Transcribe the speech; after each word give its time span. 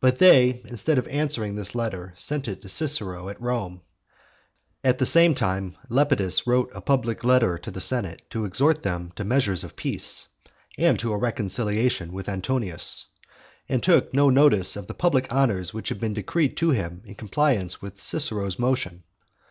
But 0.00 0.18
they, 0.18 0.62
instead 0.64 0.96
of 0.96 1.06
answering 1.08 1.54
this 1.54 1.74
letter, 1.74 2.14
sent 2.16 2.48
it 2.48 2.62
to 2.62 2.70
Cicero 2.70 3.28
at 3.28 3.38
Rome. 3.38 3.82
At 4.82 4.96
the 4.96 5.04
same 5.04 5.34
time 5.34 5.76
Lepidus 5.90 6.46
wrote 6.46 6.70
a 6.74 6.80
public 6.80 7.22
letter 7.22 7.58
to 7.58 7.70
the 7.70 7.78
senate 7.82 8.22
to 8.30 8.46
exhort 8.46 8.82
them 8.82 9.12
to 9.16 9.24
measures 9.24 9.64
of 9.64 9.76
peace; 9.76 10.28
and 10.78 10.98
to 11.00 11.12
a 11.12 11.18
reconciliation 11.18 12.14
with 12.14 12.30
Antonius; 12.30 13.04
and 13.68 13.82
took 13.82 14.14
no 14.14 14.30
notice 14.30 14.74
of 14.74 14.86
the 14.86 14.94
public 14.94 15.30
honours 15.30 15.74
which 15.74 15.90
had 15.90 16.00
been 16.00 16.14
decreed 16.14 16.56
to 16.56 16.70
him 16.70 17.02
in 17.04 17.14
compliance 17.14 17.82
with 17.82 18.00
Cicero's 18.00 18.58
motion. 18.58 19.02